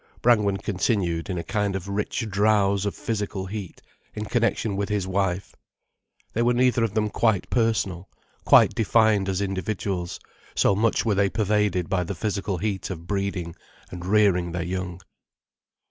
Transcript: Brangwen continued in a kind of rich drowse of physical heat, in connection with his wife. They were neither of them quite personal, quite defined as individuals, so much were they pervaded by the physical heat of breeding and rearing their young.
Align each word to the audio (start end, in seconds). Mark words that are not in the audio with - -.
Brangwen 0.23 0.57
continued 0.57 1.29
in 1.29 1.37
a 1.37 1.43
kind 1.43 1.75
of 1.75 1.87
rich 1.87 2.25
drowse 2.27 2.87
of 2.87 2.95
physical 2.95 3.45
heat, 3.45 3.83
in 4.15 4.25
connection 4.25 4.75
with 4.75 4.89
his 4.89 5.05
wife. 5.05 5.55
They 6.33 6.41
were 6.41 6.55
neither 6.55 6.83
of 6.83 6.95
them 6.95 7.11
quite 7.11 7.47
personal, 7.51 8.09
quite 8.43 8.73
defined 8.73 9.29
as 9.29 9.41
individuals, 9.41 10.19
so 10.55 10.75
much 10.75 11.05
were 11.05 11.13
they 11.13 11.29
pervaded 11.29 11.87
by 11.87 12.03
the 12.03 12.15
physical 12.15 12.57
heat 12.57 12.89
of 12.89 13.05
breeding 13.05 13.55
and 13.91 14.03
rearing 14.03 14.53
their 14.53 14.63
young. 14.65 15.01